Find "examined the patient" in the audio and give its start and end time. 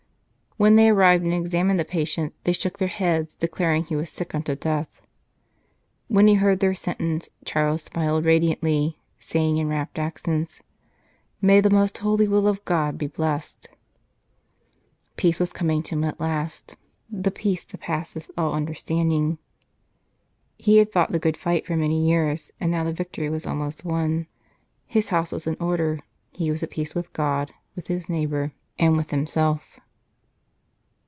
1.33-2.35